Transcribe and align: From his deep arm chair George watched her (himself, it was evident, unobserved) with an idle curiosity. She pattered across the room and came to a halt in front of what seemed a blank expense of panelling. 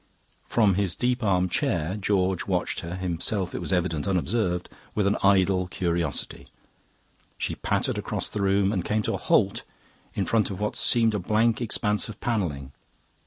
From 0.47 0.73
his 0.73 0.95
deep 0.95 1.21
arm 1.21 1.47
chair 1.47 1.95
George 1.95 2.47
watched 2.47 2.79
her 2.79 2.95
(himself, 2.95 3.53
it 3.53 3.59
was 3.59 3.71
evident, 3.71 4.07
unobserved) 4.07 4.67
with 4.95 5.05
an 5.05 5.15
idle 5.21 5.67
curiosity. 5.67 6.47
She 7.37 7.53
pattered 7.53 7.99
across 7.99 8.27
the 8.27 8.41
room 8.41 8.71
and 8.71 8.83
came 8.83 9.03
to 9.03 9.13
a 9.13 9.17
halt 9.17 9.61
in 10.15 10.25
front 10.25 10.49
of 10.49 10.59
what 10.59 10.75
seemed 10.75 11.13
a 11.13 11.19
blank 11.19 11.61
expense 11.61 12.09
of 12.09 12.19
panelling. 12.19 12.71